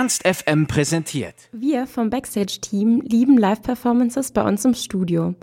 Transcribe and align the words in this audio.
Ernst 0.00 0.26
FM 0.26 0.66
präsentiert. 0.66 1.34
Wir 1.52 1.86
vom 1.86 2.08
Backstage-Team 2.08 3.02
lieben 3.02 3.36
Live-Performances 3.36 4.32
bei 4.32 4.42
uns 4.42 4.64
im 4.64 4.72
Studio. 4.72 5.34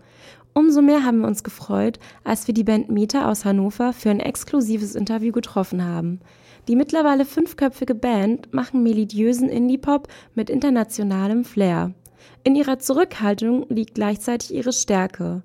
Umso 0.56 0.82
mehr 0.82 1.04
haben 1.04 1.20
wir 1.20 1.28
uns 1.28 1.44
gefreut, 1.44 2.00
als 2.24 2.48
wir 2.48 2.56
die 2.56 2.64
Band 2.64 2.90
Meta 2.90 3.30
aus 3.30 3.46
Hannover 3.46 3.94
für 3.94 4.10
ein 4.10 4.20
exklusives 4.20 4.96
Interview 4.96 5.32
getroffen 5.32 5.86
haben. 5.86 6.22
Die 6.68 6.76
mittlerweile 6.76 7.24
fünfköpfige 7.24 7.94
Band 7.94 8.52
machen 8.52 8.82
melodiösen 8.82 9.48
Indie-Pop 9.48 10.08
mit 10.34 10.50
internationalem 10.50 11.46
Flair. 11.46 11.94
In 12.44 12.56
ihrer 12.56 12.80
Zurückhaltung 12.80 13.68
liegt 13.70 13.94
gleichzeitig 13.94 14.56
ihre 14.56 14.74
Stärke. 14.74 15.44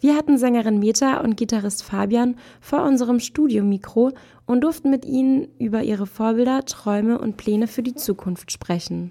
Wir 0.00 0.16
hatten 0.16 0.38
Sängerin 0.38 0.78
Meta 0.78 1.20
und 1.20 1.36
Gitarrist 1.36 1.82
Fabian 1.82 2.36
vor 2.60 2.82
unserem 2.84 3.20
Studiomikro 3.20 4.12
und 4.46 4.62
durften 4.62 4.88
mit 4.88 5.04
ihnen 5.04 5.48
über 5.58 5.82
ihre 5.82 6.06
Vorbilder, 6.06 6.64
Träume 6.64 7.18
und 7.18 7.36
Pläne 7.36 7.66
für 7.66 7.82
die 7.82 7.94
Zukunft 7.94 8.50
sprechen. 8.50 9.10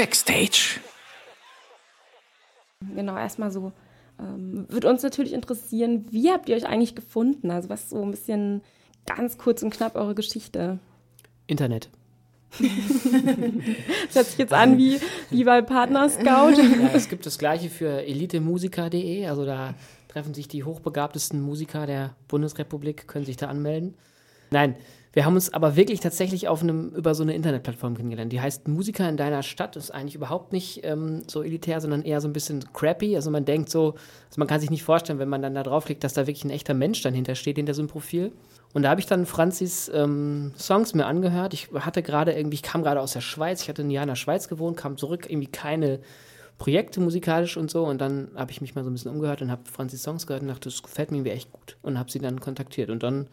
Backstage. 0.00 0.80
Genau, 2.94 3.18
erstmal 3.18 3.50
so. 3.50 3.72
Ähm, 4.18 4.64
wird 4.70 4.86
uns 4.86 5.02
natürlich 5.02 5.34
interessieren, 5.34 6.06
wie 6.10 6.30
habt 6.30 6.48
ihr 6.48 6.56
euch 6.56 6.66
eigentlich 6.66 6.94
gefunden? 6.94 7.50
Also, 7.50 7.68
was 7.68 7.90
so 7.90 8.02
ein 8.02 8.10
bisschen 8.10 8.62
ganz 9.04 9.36
kurz 9.36 9.62
und 9.62 9.68
knapp 9.68 9.96
eure 9.96 10.14
Geschichte? 10.14 10.78
Internet. 11.46 11.90
das 12.58 14.14
hört 14.14 14.26
sich 14.26 14.38
jetzt 14.38 14.54
an 14.54 14.78
wie, 14.78 15.00
wie 15.28 15.44
bei 15.44 15.60
Partner 15.60 16.08
Scout. 16.08 16.62
Ja, 16.62 16.90
es 16.94 17.10
gibt 17.10 17.26
das 17.26 17.36
gleiche 17.36 17.68
für 17.68 18.02
elitemusiker.de, 18.02 19.26
also 19.26 19.44
da 19.44 19.74
treffen 20.08 20.32
sich 20.32 20.48
die 20.48 20.64
hochbegabtesten 20.64 21.42
Musiker 21.42 21.86
der 21.86 22.16
Bundesrepublik, 22.26 23.06
können 23.06 23.26
sich 23.26 23.36
da 23.36 23.48
anmelden. 23.48 23.94
Nein, 24.50 24.76
wir 25.12 25.24
haben 25.24 25.34
uns 25.34 25.52
aber 25.52 25.74
wirklich 25.74 25.98
tatsächlich 25.98 26.46
auf 26.46 26.62
einem, 26.62 26.90
über 26.90 27.16
so 27.16 27.24
eine 27.24 27.34
Internetplattform 27.34 27.96
kennengelernt. 27.96 28.32
Die 28.32 28.40
heißt 28.40 28.68
Musiker 28.68 29.08
in 29.08 29.16
deiner 29.16 29.42
Stadt. 29.42 29.74
Ist 29.74 29.90
eigentlich 29.90 30.14
überhaupt 30.14 30.52
nicht 30.52 30.84
ähm, 30.84 31.22
so 31.26 31.42
elitär, 31.42 31.80
sondern 31.80 32.02
eher 32.02 32.20
so 32.20 32.28
ein 32.28 32.32
bisschen 32.32 32.64
crappy. 32.72 33.16
Also 33.16 33.30
man 33.30 33.44
denkt 33.44 33.70
so, 33.70 33.94
also 34.28 34.38
man 34.38 34.46
kann 34.46 34.60
sich 34.60 34.70
nicht 34.70 34.84
vorstellen, 34.84 35.18
wenn 35.18 35.28
man 35.28 35.42
dann 35.42 35.54
da 35.54 35.64
draufklickt, 35.64 36.04
dass 36.04 36.14
da 36.14 36.28
wirklich 36.28 36.44
ein 36.44 36.50
echter 36.50 36.74
Mensch 36.74 37.02
dann 37.02 37.12
hintersteht, 37.12 37.56
hinter 37.56 37.74
so 37.74 37.82
einem 37.82 37.88
Profil. 37.88 38.32
Und 38.72 38.84
da 38.84 38.90
habe 38.90 39.00
ich 39.00 39.06
dann 39.06 39.26
Franzis 39.26 39.90
ähm, 39.92 40.52
Songs 40.56 40.94
mir 40.94 41.06
angehört. 41.06 41.54
Ich 41.54 41.70
hatte 41.74 42.02
gerade 42.02 42.32
irgendwie, 42.32 42.54
ich 42.54 42.62
kam 42.62 42.82
gerade 42.82 43.00
aus 43.00 43.12
der 43.12 43.20
Schweiz, 43.20 43.62
ich 43.62 43.68
hatte 43.68 43.82
ein 43.82 43.90
Jahr 43.90 44.04
in 44.04 44.10
der 44.10 44.16
Schweiz 44.16 44.46
gewohnt, 44.46 44.76
kam 44.76 44.96
zurück, 44.96 45.26
irgendwie 45.28 45.50
keine 45.50 45.98
Projekte 46.58 47.00
musikalisch 47.00 47.56
und 47.56 47.68
so. 47.68 47.84
Und 47.84 48.00
dann 48.00 48.30
habe 48.36 48.52
ich 48.52 48.60
mich 48.60 48.76
mal 48.76 48.84
so 48.84 48.90
ein 48.90 48.92
bisschen 48.92 49.10
umgehört 49.10 49.42
und 49.42 49.50
habe 49.50 49.62
Franzis 49.68 50.04
Songs 50.04 50.28
gehört 50.28 50.42
und 50.42 50.48
dachte, 50.48 50.68
das 50.68 50.84
gefällt 50.84 51.10
mir 51.10 51.16
irgendwie 51.16 51.32
echt 51.32 51.50
gut. 51.50 51.78
Und 51.82 51.98
habe 51.98 52.12
sie 52.12 52.20
dann 52.20 52.38
kontaktiert. 52.38 52.90
Und 52.90 53.02
dann 53.02 53.26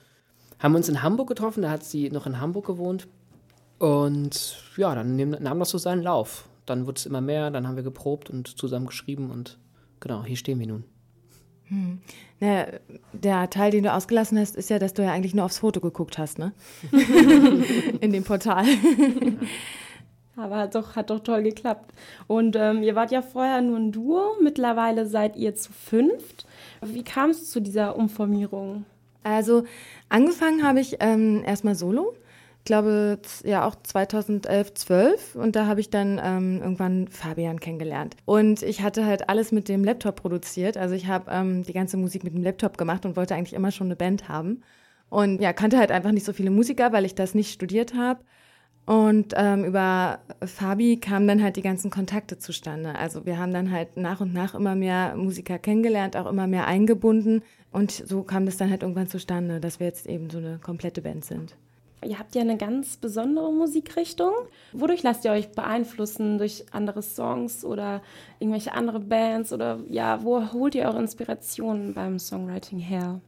haben 0.59 0.72
wir 0.73 0.77
uns 0.77 0.89
in 0.89 1.03
Hamburg 1.03 1.30
getroffen, 1.30 1.61
da 1.61 1.69
hat 1.69 1.83
sie 1.83 2.09
noch 2.09 2.25
in 2.25 2.39
Hamburg 2.39 2.66
gewohnt. 2.66 3.08
Und 3.80 4.58
ja, 4.75 4.95
dann 4.95 5.16
nahm 5.16 5.59
das 5.59 5.69
so 5.69 5.77
seinen 5.77 6.02
Lauf. 6.02 6.47
Dann 6.66 6.86
wurde 6.86 6.97
es 6.97 7.05
immer 7.05 7.22
mehr, 7.22 7.52
dann 7.52 7.67
haben 7.67 7.75
wir 7.75 7.83
geprobt 7.83 8.30
und 8.30 8.58
zusammen 8.58 8.88
geschrieben 8.88 9.30
und 9.30 9.58
genau, 9.99 10.23
hier 10.23 10.36
stehen 10.36 10.59
wir 10.59 10.67
nun. 10.67 10.83
Hm. 11.69 11.99
Na, 12.39 12.66
der 13.14 13.49
Teil, 13.49 13.72
den 13.72 13.83
du 13.83 13.94
ausgelassen 13.94 14.39
hast, 14.39 14.55
ist 14.55 14.69
ja, 14.69 14.80
dass 14.80 14.94
du 14.94 15.03
ja 15.03 15.11
eigentlich 15.11 15.33
nur 15.33 15.45
aufs 15.45 15.59
Foto 15.59 15.80
geguckt 15.80 16.17
hast, 16.17 16.39
ne? 16.39 16.53
In 18.02 18.11
dem 18.11 18.23
Portal. 18.23 18.66
Aber 20.38 20.58
hat 20.58 20.75
doch, 20.75 20.95
hat 20.95 21.09
doch 21.09 21.19
toll 21.19 21.43
geklappt. 21.43 21.93
Und 22.27 22.55
ähm, 22.55 22.83
ihr 22.83 22.95
wart 22.95 23.11
ja 23.11 23.21
vorher 23.21 23.61
nur 23.61 23.77
ein 23.77 23.92
Duo, 23.92 24.36
mittlerweile 24.42 25.08
seid 25.08 25.36
ihr 25.36 25.55
zu 25.55 25.73
fünft. 25.73 26.45
Wie 26.82 27.03
kam 27.03 27.32
es 27.32 27.49
zu 27.49 27.59
dieser 27.59 27.95
Umformierung? 27.95 28.86
Also 29.27 29.64
angefangen 30.10 30.64
habe 30.64 30.80
ich 30.80 30.98
ähm, 30.99 31.43
erstmal 31.45 31.76
solo. 31.76 32.15
Ich 32.60 32.65
glaube, 32.65 33.20
ja 33.45 33.65
auch 33.65 33.76
2011, 33.82 34.73
12 34.73 35.36
und 35.36 35.55
da 35.55 35.67
habe 35.67 35.80
ich 35.80 35.89
dann 35.89 36.20
ähm, 36.21 36.60
irgendwann 36.61 37.08
Fabian 37.08 37.61
kennengelernt. 37.61 38.17
Und 38.26 38.61
ich 38.61 38.82
hatte 38.82 39.05
halt 39.05 39.30
alles 39.30 39.54
mit 39.54 39.70
dem 39.70 39.86
Laptop 39.86 40.17
produziert. 40.17 40.76
Also 40.76 40.93
ich 40.93 41.08
habe 41.08 41.32
ähm, 41.32 41.64
die 41.64 41.71
ganze 41.71 41.95
Musik 41.95 42.26
mit 42.26 42.33
dem 42.33 42.43
Laptop 42.43 42.77
gemacht 42.77 43.05
und 43.05 43.15
wollte 43.15 43.36
eigentlich 43.36 43.54
immer 43.54 43.71
schon 43.71 43.88
eine 43.88 43.95
Band 43.95 44.27
haben. 44.27 44.64
Und 45.10 45.42
ja, 45.42 45.54
kannte 45.54 45.77
halt 45.77 45.92
einfach 45.92 46.11
nicht 46.11 46.26
so 46.26 46.33
viele 46.33 46.52
Musiker, 46.52 46.92
weil 46.92 47.05
ich 47.05 47.15
das 47.15 47.33
nicht 47.36 47.54
studiert 47.54 47.94
habe. 47.94 48.20
Und 48.87 49.33
ähm, 49.36 49.65
über 49.65 50.20
Fabi 50.45 50.95
kamen 50.95 51.27
dann 51.27 51.43
halt 51.43 51.58
die 51.58 51.61
ganzen 51.61 51.92
Kontakte 51.92 52.39
zustande. 52.39 52.95
Also 52.95 53.25
wir 53.25 53.37
haben 53.37 53.52
dann 53.52 53.70
halt 53.70 53.98
nach 53.98 54.21
und 54.21 54.33
nach 54.33 54.55
immer 54.55 54.75
mehr 54.75 55.14
Musiker 55.17 55.59
kennengelernt, 55.59 56.15
auch 56.15 56.25
immer 56.25 56.48
mehr 56.48 56.67
eingebunden. 56.67 57.43
Und 57.73 57.92
so 57.92 58.23
kam 58.23 58.45
das 58.45 58.55
dann 58.55 58.70
halt 58.70 58.83
irgendwann 58.83 59.09
zustande, 59.09 59.59
dass 59.59 59.81
wir 59.81 59.87
jetzt 59.87 60.08
eben 60.08 60.30
so 60.30 60.37
eine 60.37 60.58
komplette 60.59 61.02
Band 61.02 61.26
sind. 61.26 61.53
Ihr 62.05 62.17
habt 62.17 62.33
ja 62.33 62.42
eine 62.42 62.55
ganz 62.55 62.95
besondere 62.95 63.52
Musikrichtung. 63.52 64.31
Wodurch 64.71 65.03
lasst 65.03 65.26
ihr 65.26 65.31
euch 65.31 65.49
beeinflussen? 65.49 66.37
Durch 66.37 66.64
andere 66.71 67.02
Songs 67.02 67.65
oder 67.65 68.02
irgendwelche 68.39 68.73
andere 68.73 69.02
Bands? 69.02 69.52
Oder 69.52 69.80
ja, 69.89 70.23
wo 70.23 70.53
holt 70.53 70.76
ihr 70.76 70.86
eure 70.86 70.99
Inspirationen 70.99 71.93
beim 71.93 72.20
Songwriting 72.20 72.80
her? 72.80 73.20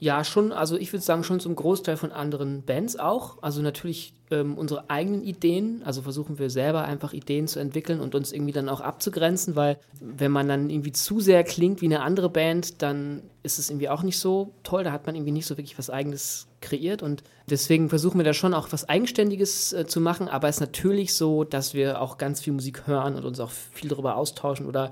Ja, 0.00 0.24
schon, 0.24 0.52
also 0.52 0.76
ich 0.76 0.92
würde 0.92 1.04
sagen, 1.04 1.24
schon 1.24 1.40
zum 1.40 1.54
Großteil 1.54 1.96
von 1.96 2.12
anderen 2.12 2.62
Bands 2.62 2.98
auch. 2.98 3.42
Also 3.42 3.62
natürlich 3.62 4.14
ähm, 4.30 4.56
unsere 4.58 4.90
eigenen 4.90 5.22
Ideen, 5.22 5.82
also 5.84 6.02
versuchen 6.02 6.38
wir 6.38 6.50
selber 6.50 6.84
einfach 6.84 7.12
Ideen 7.12 7.46
zu 7.46 7.58
entwickeln 7.58 8.00
und 8.00 8.14
uns 8.14 8.32
irgendwie 8.32 8.52
dann 8.52 8.68
auch 8.68 8.80
abzugrenzen, 8.80 9.56
weil 9.56 9.78
wenn 10.00 10.32
man 10.32 10.48
dann 10.48 10.70
irgendwie 10.70 10.92
zu 10.92 11.20
sehr 11.20 11.44
klingt 11.44 11.80
wie 11.80 11.86
eine 11.86 12.02
andere 12.02 12.28
Band, 12.28 12.82
dann 12.82 13.22
ist 13.42 13.58
es 13.58 13.70
irgendwie 13.70 13.88
auch 13.88 14.02
nicht 14.02 14.18
so 14.18 14.52
toll, 14.62 14.84
da 14.84 14.92
hat 14.92 15.06
man 15.06 15.14
irgendwie 15.14 15.32
nicht 15.32 15.46
so 15.46 15.56
wirklich 15.56 15.78
was 15.78 15.90
eigenes 15.90 16.48
kreiert. 16.60 17.02
Und 17.02 17.22
deswegen 17.48 17.88
versuchen 17.88 18.18
wir 18.18 18.24
da 18.24 18.32
schon 18.32 18.54
auch 18.54 18.72
was 18.72 18.88
Eigenständiges 18.88 19.72
äh, 19.72 19.86
zu 19.86 20.00
machen, 20.00 20.28
aber 20.28 20.48
es 20.48 20.56
ist 20.56 20.60
natürlich 20.60 21.14
so, 21.14 21.44
dass 21.44 21.74
wir 21.74 22.00
auch 22.00 22.18
ganz 22.18 22.40
viel 22.40 22.52
Musik 22.52 22.86
hören 22.86 23.14
und 23.14 23.24
uns 23.24 23.40
auch 23.40 23.50
viel 23.50 23.90
darüber 23.90 24.16
austauschen 24.16 24.66
oder 24.66 24.90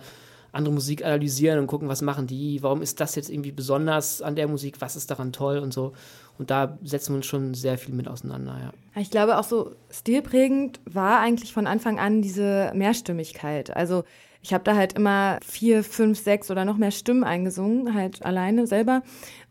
andere 0.52 0.74
Musik 0.74 1.04
analysieren 1.04 1.58
und 1.58 1.66
gucken, 1.66 1.88
was 1.88 2.02
machen 2.02 2.26
die, 2.26 2.62
warum 2.62 2.82
ist 2.82 3.00
das 3.00 3.14
jetzt 3.14 3.30
irgendwie 3.30 3.52
besonders 3.52 4.22
an 4.22 4.36
der 4.36 4.48
Musik, 4.48 4.80
was 4.80 4.96
ist 4.96 5.10
daran 5.10 5.32
toll 5.32 5.58
und 5.58 5.72
so. 5.72 5.92
Und 6.38 6.50
da 6.50 6.78
setzen 6.82 7.12
wir 7.12 7.16
uns 7.16 7.26
schon 7.26 7.54
sehr 7.54 7.78
viel 7.78 7.94
mit 7.94 8.08
auseinander, 8.08 8.58
ja. 8.60 9.00
Ich 9.00 9.10
glaube 9.10 9.38
auch 9.38 9.44
so 9.44 9.74
stilprägend 9.90 10.80
war 10.84 11.20
eigentlich 11.20 11.52
von 11.52 11.66
Anfang 11.66 11.98
an 11.98 12.22
diese 12.22 12.72
Mehrstimmigkeit. 12.74 13.74
Also 13.74 14.04
ich 14.42 14.52
habe 14.52 14.64
da 14.64 14.74
halt 14.74 14.94
immer 14.94 15.38
vier, 15.46 15.84
fünf, 15.84 16.18
sechs 16.18 16.50
oder 16.50 16.64
noch 16.64 16.76
mehr 16.76 16.90
Stimmen 16.90 17.22
eingesungen, 17.22 17.94
halt 17.94 18.24
alleine 18.24 18.66
selber. 18.66 19.02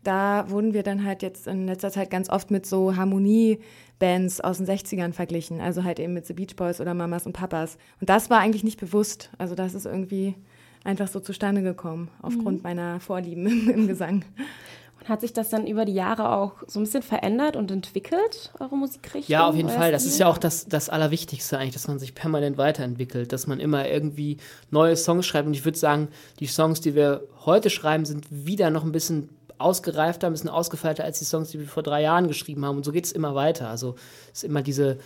Da 0.04 0.50
wurden 0.50 0.74
wir 0.74 0.82
dann 0.82 1.04
halt 1.04 1.22
jetzt 1.22 1.46
in 1.46 1.66
letzter 1.66 1.90
Zeit 1.90 2.10
ganz 2.10 2.28
oft 2.28 2.50
mit 2.50 2.66
so 2.66 2.94
Harmoniebands 2.94 4.42
aus 4.42 4.58
den 4.58 4.66
60ern 4.66 5.14
verglichen. 5.14 5.62
Also 5.62 5.82
halt 5.82 5.98
eben 5.98 6.12
mit 6.12 6.26
The 6.26 6.34
Beach 6.34 6.56
Boys 6.56 6.80
oder 6.80 6.92
Mamas 6.92 7.24
und 7.24 7.32
Papas. 7.32 7.78
Und 8.00 8.10
das 8.10 8.28
war 8.28 8.40
eigentlich 8.40 8.64
nicht 8.64 8.78
bewusst. 8.78 9.30
Also 9.38 9.54
das 9.54 9.72
ist 9.72 9.86
irgendwie 9.86 10.34
einfach 10.84 11.08
so 11.08 11.20
zustande 11.20 11.62
gekommen, 11.62 12.08
aufgrund 12.22 12.58
mhm. 12.58 12.62
meiner 12.62 13.00
Vorlieben 13.00 13.46
im, 13.46 13.70
im 13.70 13.88
Gesang. 13.88 14.24
Und 15.00 15.08
hat 15.08 15.20
sich 15.20 15.32
das 15.32 15.48
dann 15.48 15.66
über 15.66 15.84
die 15.84 15.94
Jahre 15.94 16.30
auch 16.30 16.52
so 16.68 16.78
ein 16.78 16.84
bisschen 16.84 17.02
verändert 17.02 17.56
und 17.56 17.70
entwickelt, 17.72 18.52
eure 18.60 18.76
Musikrichtung? 18.76 19.32
Ja, 19.32 19.48
auf 19.48 19.56
jeden 19.56 19.68
Fall. 19.68 19.90
Das 19.90 20.04
ist 20.04 20.18
ja 20.18 20.28
auch 20.28 20.38
das, 20.38 20.66
das 20.66 20.88
Allerwichtigste 20.88 21.58
eigentlich, 21.58 21.74
dass 21.74 21.88
man 21.88 21.98
sich 21.98 22.14
permanent 22.14 22.56
weiterentwickelt, 22.56 23.32
dass 23.32 23.48
man 23.48 23.58
immer 23.58 23.88
irgendwie 23.88 24.36
neue 24.70 24.96
Songs 24.96 25.26
schreibt. 25.26 25.48
Und 25.48 25.54
ich 25.54 25.64
würde 25.64 25.78
sagen, 25.78 26.08
die 26.38 26.46
Songs, 26.46 26.80
die 26.80 26.94
wir 26.94 27.22
heute 27.44 27.68
schreiben, 27.68 28.04
sind 28.04 28.26
wieder 28.30 28.70
noch 28.70 28.84
ein 28.84 28.92
bisschen 28.92 29.28
ausgereifter, 29.58 30.28
ein 30.28 30.32
bisschen 30.32 30.50
ausgefeilter 30.50 31.04
als 31.04 31.18
die 31.18 31.24
Songs, 31.24 31.50
die 31.50 31.58
wir 31.58 31.66
vor 31.66 31.82
drei 31.82 32.02
Jahren 32.02 32.28
geschrieben 32.28 32.64
haben. 32.64 32.76
Und 32.76 32.84
so 32.84 32.92
geht 32.92 33.06
es 33.06 33.12
immer 33.12 33.34
weiter. 33.34 33.68
Also 33.68 33.96
es 34.32 34.42
ist 34.42 34.44
immer 34.44 34.62
diese 34.62 34.98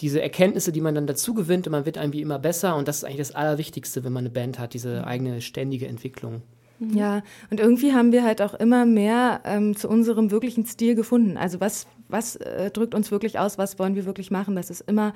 diese 0.00 0.20
Erkenntnisse, 0.20 0.72
die 0.72 0.80
man 0.80 0.94
dann 0.94 1.06
dazu 1.06 1.34
gewinnt 1.34 1.66
und 1.66 1.72
man 1.72 1.86
wird 1.86 1.96
irgendwie 1.96 2.20
immer 2.20 2.38
besser 2.38 2.76
und 2.76 2.88
das 2.88 2.98
ist 2.98 3.04
eigentlich 3.04 3.18
das 3.18 3.34
Allerwichtigste, 3.34 4.04
wenn 4.04 4.12
man 4.12 4.22
eine 4.22 4.30
Band 4.30 4.58
hat, 4.58 4.74
diese 4.74 5.06
eigene 5.06 5.40
ständige 5.40 5.86
Entwicklung. 5.86 6.42
Mhm. 6.78 6.96
Ja, 6.96 7.22
und 7.50 7.60
irgendwie 7.60 7.92
haben 7.92 8.12
wir 8.12 8.24
halt 8.24 8.42
auch 8.42 8.54
immer 8.54 8.86
mehr 8.86 9.40
ähm, 9.44 9.76
zu 9.76 9.88
unserem 9.88 10.30
wirklichen 10.30 10.66
Stil 10.66 10.94
gefunden. 10.94 11.36
Also 11.36 11.60
was, 11.60 11.86
was 12.08 12.36
äh, 12.36 12.70
drückt 12.70 12.94
uns 12.94 13.10
wirklich 13.10 13.38
aus, 13.38 13.58
was 13.58 13.78
wollen 13.78 13.94
wir 13.94 14.04
wirklich 14.04 14.30
machen? 14.30 14.56
Das 14.56 14.70
ist 14.70 14.80
immer 14.82 15.14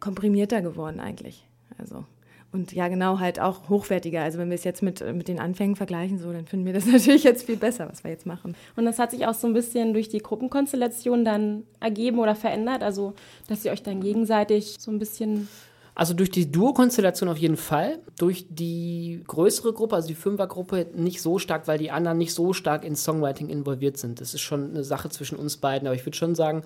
komprimierter 0.00 0.62
geworden 0.62 1.00
eigentlich. 1.00 1.46
Also 1.78 2.04
und 2.52 2.72
ja, 2.72 2.88
genau, 2.88 3.18
halt 3.18 3.40
auch 3.40 3.70
hochwertiger. 3.70 4.22
Also 4.22 4.38
wenn 4.38 4.50
wir 4.50 4.56
es 4.56 4.64
jetzt 4.64 4.82
mit, 4.82 5.00
mit 5.14 5.26
den 5.26 5.40
Anfängen 5.40 5.74
vergleichen, 5.74 6.18
so, 6.18 6.30
dann 6.32 6.46
finden 6.46 6.66
wir 6.66 6.74
das 6.74 6.86
natürlich 6.92 7.24
jetzt 7.24 7.44
viel 7.44 7.56
besser, 7.56 7.88
was 7.90 8.04
wir 8.04 8.10
jetzt 8.10 8.26
machen. 8.26 8.54
Und 8.76 8.84
das 8.84 8.98
hat 8.98 9.10
sich 9.10 9.26
auch 9.26 9.34
so 9.34 9.46
ein 9.46 9.54
bisschen 9.54 9.94
durch 9.94 10.10
die 10.10 10.18
Gruppenkonstellation 10.18 11.24
dann 11.24 11.62
ergeben 11.80 12.18
oder 12.18 12.34
verändert, 12.34 12.82
also 12.82 13.14
dass 13.48 13.64
ihr 13.64 13.72
euch 13.72 13.82
dann 13.82 14.00
gegenseitig 14.00 14.76
so 14.78 14.90
ein 14.90 14.98
bisschen 14.98 15.48
Also 15.94 16.12
durch 16.12 16.30
die 16.30 16.52
Duo-Konstellation 16.52 17.30
auf 17.30 17.38
jeden 17.38 17.56
Fall. 17.56 18.00
Durch 18.18 18.44
die 18.50 19.22
größere 19.26 19.72
Gruppe, 19.72 19.96
also 19.96 20.08
die 20.08 20.14
Fünfergruppe, 20.14 20.88
nicht 20.94 21.22
so 21.22 21.38
stark, 21.38 21.66
weil 21.68 21.78
die 21.78 21.90
anderen 21.90 22.18
nicht 22.18 22.34
so 22.34 22.52
stark 22.52 22.84
in 22.84 22.96
Songwriting 22.96 23.48
involviert 23.48 23.96
sind. 23.96 24.20
Das 24.20 24.34
ist 24.34 24.42
schon 24.42 24.70
eine 24.70 24.84
Sache 24.84 25.08
zwischen 25.08 25.36
uns 25.36 25.56
beiden. 25.56 25.88
Aber 25.88 25.94
ich 25.94 26.04
würde 26.04 26.18
schon 26.18 26.34
sagen, 26.34 26.64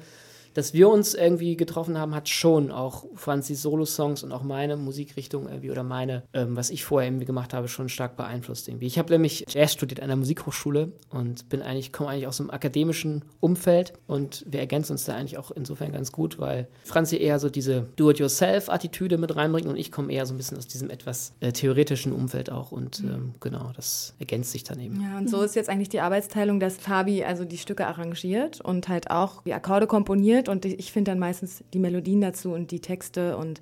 dass 0.56 0.72
wir 0.72 0.88
uns 0.88 1.12
irgendwie 1.12 1.54
getroffen 1.54 1.98
haben, 1.98 2.14
hat 2.14 2.30
schon 2.30 2.70
auch 2.70 3.04
Franzis 3.14 3.60
Solo-Songs 3.60 4.22
und 4.22 4.32
auch 4.32 4.42
meine 4.42 4.78
Musikrichtung 4.78 5.48
irgendwie 5.48 5.70
oder 5.70 5.82
meine, 5.82 6.22
ähm, 6.32 6.56
was 6.56 6.70
ich 6.70 6.82
vorher 6.82 7.08
irgendwie 7.08 7.26
gemacht 7.26 7.52
habe, 7.52 7.68
schon 7.68 7.90
stark 7.90 8.16
beeinflusst 8.16 8.66
irgendwie. 8.66 8.86
Ich 8.86 8.98
habe 8.98 9.12
nämlich 9.12 9.44
Jazz 9.50 9.74
studiert 9.74 10.00
an 10.00 10.08
der 10.08 10.16
Musikhochschule 10.16 10.92
und 11.10 11.50
bin 11.50 11.60
eigentlich, 11.60 11.92
komme 11.92 12.08
eigentlich 12.08 12.26
aus 12.26 12.40
einem 12.40 12.48
akademischen 12.48 13.22
Umfeld 13.40 13.92
und 14.06 14.46
wir 14.48 14.60
ergänzen 14.60 14.92
uns 14.92 15.04
da 15.04 15.14
eigentlich 15.14 15.36
auch 15.36 15.50
insofern 15.50 15.92
ganz 15.92 16.10
gut, 16.10 16.38
weil 16.38 16.68
Franzi 16.84 17.18
eher 17.18 17.38
so 17.38 17.50
diese 17.50 17.88
Do-it-yourself-Attitüde 17.96 19.18
mit 19.18 19.36
reinbringt 19.36 19.66
und 19.66 19.76
ich 19.76 19.92
komme 19.92 20.10
eher 20.10 20.24
so 20.24 20.32
ein 20.32 20.38
bisschen 20.38 20.56
aus 20.56 20.66
diesem 20.66 20.88
etwas 20.88 21.34
äh, 21.40 21.52
theoretischen 21.52 22.14
Umfeld 22.14 22.50
auch 22.50 22.72
und 22.72 23.02
mhm. 23.02 23.08
ähm, 23.10 23.34
genau, 23.40 23.72
das 23.76 24.14
ergänzt 24.18 24.52
sich 24.52 24.64
dann 24.64 24.80
eben. 24.80 25.02
Ja, 25.02 25.18
und 25.18 25.28
so 25.28 25.42
ist 25.42 25.54
jetzt 25.54 25.68
eigentlich 25.68 25.90
die 25.90 26.00
Arbeitsteilung, 26.00 26.60
dass 26.60 26.78
Fabi 26.78 27.24
also 27.24 27.44
die 27.44 27.58
Stücke 27.58 27.86
arrangiert 27.86 28.62
und 28.62 28.88
halt 28.88 29.10
auch 29.10 29.42
die 29.42 29.52
Akkorde 29.52 29.86
komponiert 29.86 30.45
und 30.48 30.64
ich 30.64 30.92
finde 30.92 31.12
dann 31.12 31.18
meistens 31.18 31.64
die 31.72 31.78
Melodien 31.78 32.20
dazu 32.20 32.52
und 32.52 32.70
die 32.70 32.80
Texte 32.80 33.36
und 33.36 33.60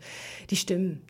die 0.51 0.57
Stimmen. 0.57 1.03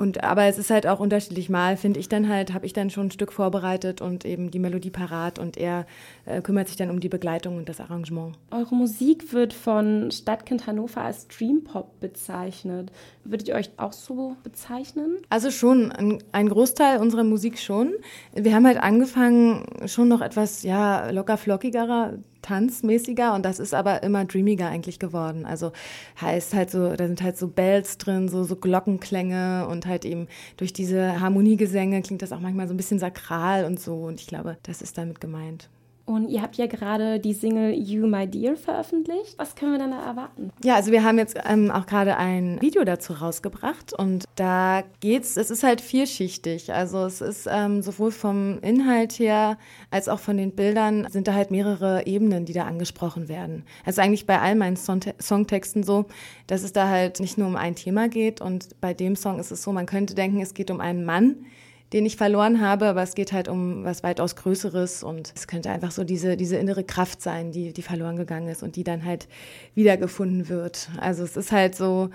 Und, 0.00 0.24
aber 0.24 0.44
es 0.44 0.56
ist 0.56 0.70
halt 0.70 0.86
auch 0.86 0.98
unterschiedlich. 0.98 1.50
Mal 1.50 1.76
finde 1.76 2.00
ich 2.00 2.08
dann 2.08 2.26
halt, 2.30 2.54
habe 2.54 2.64
ich 2.64 2.72
dann 2.72 2.88
schon 2.88 3.08
ein 3.08 3.10
Stück 3.10 3.34
vorbereitet 3.34 4.00
und 4.00 4.24
eben 4.24 4.50
die 4.50 4.58
Melodie 4.58 4.88
parat 4.88 5.38
und 5.38 5.58
er 5.58 5.84
äh, 6.24 6.40
kümmert 6.40 6.68
sich 6.68 6.78
dann 6.78 6.88
um 6.88 7.00
die 7.00 7.10
Begleitung 7.10 7.58
und 7.58 7.68
das 7.68 7.80
Arrangement. 7.80 8.34
Eure 8.50 8.74
Musik 8.74 9.34
wird 9.34 9.52
von 9.52 10.10
Stadtkind 10.10 10.66
Hannover 10.66 11.02
als 11.02 11.28
Dreampop 11.28 12.00
bezeichnet. 12.00 12.90
Würdet 13.24 13.48
ihr 13.48 13.56
euch 13.56 13.72
auch 13.76 13.92
so 13.92 14.36
bezeichnen? 14.42 15.18
Also 15.28 15.50
schon, 15.50 15.92
ein, 15.92 16.22
ein, 16.32 16.48
Großteil 16.48 16.98
unserer 16.98 17.24
Musik 17.24 17.58
schon. 17.58 17.92
Wir 18.32 18.54
haben 18.54 18.66
halt 18.66 18.82
angefangen, 18.82 19.66
schon 19.84 20.08
noch 20.08 20.22
etwas 20.22 20.62
ja, 20.62 21.10
locker 21.10 21.36
flockigerer 21.36 22.14
tanzmäßiger 22.42 23.34
und 23.34 23.44
das 23.44 23.58
ist 23.58 23.74
aber 23.74 24.02
immer 24.02 24.24
dreamiger 24.24 24.68
eigentlich 24.68 24.98
geworden. 24.98 25.46
Also 25.46 25.72
heißt 26.20 26.54
halt 26.54 26.70
so, 26.70 26.94
da 26.94 27.06
sind 27.06 27.22
halt 27.22 27.36
so 27.38 27.48
Bells 27.48 27.98
drin, 27.98 28.28
so, 28.28 28.44
so 28.44 28.56
Glockenklänge 28.56 29.66
und 29.68 29.86
halt 29.86 30.04
eben 30.04 30.28
durch 30.56 30.72
diese 30.72 31.20
Harmoniegesänge 31.20 32.02
klingt 32.02 32.22
das 32.22 32.32
auch 32.32 32.40
manchmal 32.40 32.68
so 32.68 32.74
ein 32.74 32.76
bisschen 32.76 32.98
sakral 32.98 33.64
und 33.64 33.80
so 33.80 34.02
und 34.04 34.20
ich 34.20 34.26
glaube, 34.26 34.58
das 34.62 34.82
ist 34.82 34.98
damit 34.98 35.20
gemeint. 35.20 35.68
Und 36.10 36.28
ihr 36.28 36.42
habt 36.42 36.56
ja 36.56 36.66
gerade 36.66 37.20
die 37.20 37.32
Single 37.32 37.72
You 37.72 38.04
My 38.08 38.26
Dear 38.26 38.56
veröffentlicht. 38.56 39.38
Was 39.38 39.54
können 39.54 39.70
wir 39.70 39.78
dann 39.78 39.92
da 39.92 40.04
erwarten? 40.04 40.50
Ja, 40.64 40.74
also 40.74 40.90
wir 40.90 41.04
haben 41.04 41.18
jetzt 41.18 41.38
ähm, 41.48 41.70
auch 41.70 41.86
gerade 41.86 42.16
ein 42.16 42.60
Video 42.60 42.82
dazu 42.82 43.12
rausgebracht 43.12 43.92
und 43.92 44.24
da 44.34 44.82
geht's, 44.98 45.36
es 45.36 45.52
ist 45.52 45.62
halt 45.62 45.80
vielschichtig. 45.80 46.74
Also 46.74 47.04
es 47.04 47.20
ist 47.20 47.48
ähm, 47.48 47.80
sowohl 47.80 48.10
vom 48.10 48.58
Inhalt 48.58 49.20
her 49.20 49.56
als 49.92 50.08
auch 50.08 50.18
von 50.18 50.36
den 50.36 50.50
Bildern 50.56 51.06
sind 51.08 51.28
da 51.28 51.34
halt 51.34 51.52
mehrere 51.52 52.04
Ebenen, 52.06 52.44
die 52.44 52.54
da 52.54 52.64
angesprochen 52.64 53.28
werden. 53.28 53.64
Also 53.84 54.02
eigentlich 54.02 54.26
bei 54.26 54.40
all 54.40 54.56
meinen 54.56 54.76
Songtexten 54.76 55.84
so, 55.84 56.06
dass 56.48 56.64
es 56.64 56.72
da 56.72 56.88
halt 56.88 57.20
nicht 57.20 57.38
nur 57.38 57.46
um 57.46 57.54
ein 57.54 57.76
Thema 57.76 58.08
geht 58.08 58.40
und 58.40 58.80
bei 58.80 58.94
dem 58.94 59.14
Song 59.14 59.38
ist 59.38 59.52
es 59.52 59.62
so, 59.62 59.70
man 59.70 59.86
könnte 59.86 60.16
denken, 60.16 60.40
es 60.40 60.54
geht 60.54 60.72
um 60.72 60.80
einen 60.80 61.04
Mann, 61.04 61.46
den 61.92 62.06
ich 62.06 62.16
verloren 62.16 62.60
habe, 62.60 62.86
aber 62.86 63.02
es 63.02 63.14
geht 63.14 63.32
halt 63.32 63.48
um 63.48 63.84
was 63.84 64.02
weitaus 64.02 64.36
Größeres 64.36 65.02
und 65.02 65.32
es 65.34 65.48
könnte 65.48 65.70
einfach 65.70 65.90
so 65.90 66.04
diese, 66.04 66.36
diese 66.36 66.56
innere 66.56 66.84
Kraft 66.84 67.20
sein, 67.20 67.50
die, 67.50 67.72
die 67.72 67.82
verloren 67.82 68.16
gegangen 68.16 68.48
ist 68.48 68.62
und 68.62 68.76
die 68.76 68.84
dann 68.84 69.04
halt 69.04 69.28
wiedergefunden 69.74 70.48
wird. 70.48 70.88
Also 71.00 71.24
es 71.24 71.36
ist 71.36 71.50
halt 71.50 71.74
so, 71.74 72.10